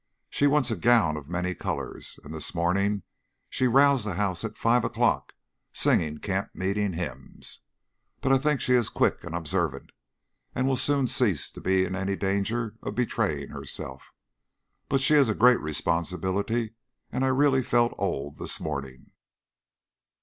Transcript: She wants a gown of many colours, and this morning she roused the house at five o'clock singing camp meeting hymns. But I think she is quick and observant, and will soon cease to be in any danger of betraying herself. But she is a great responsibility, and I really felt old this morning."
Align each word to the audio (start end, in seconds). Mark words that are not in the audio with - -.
She 0.31 0.47
wants 0.47 0.71
a 0.71 0.75
gown 0.75 1.15
of 1.15 1.29
many 1.29 1.53
colours, 1.53 2.19
and 2.23 2.33
this 2.33 2.55
morning 2.55 3.03
she 3.51 3.67
roused 3.67 4.03
the 4.07 4.15
house 4.15 4.43
at 4.43 4.57
five 4.57 4.83
o'clock 4.83 5.35
singing 5.73 6.17
camp 6.17 6.49
meeting 6.55 6.93
hymns. 6.93 7.59
But 8.19 8.31
I 8.31 8.39
think 8.39 8.61
she 8.61 8.73
is 8.73 8.89
quick 8.89 9.23
and 9.23 9.35
observant, 9.35 9.91
and 10.55 10.67
will 10.67 10.75
soon 10.75 11.05
cease 11.05 11.51
to 11.51 11.61
be 11.61 11.85
in 11.85 11.95
any 11.95 12.15
danger 12.15 12.77
of 12.81 12.95
betraying 12.95 13.49
herself. 13.49 14.11
But 14.89 15.01
she 15.01 15.13
is 15.13 15.29
a 15.29 15.35
great 15.35 15.59
responsibility, 15.59 16.73
and 17.11 17.23
I 17.23 17.27
really 17.27 17.61
felt 17.61 17.93
old 17.99 18.37
this 18.37 18.59
morning." 18.59 19.11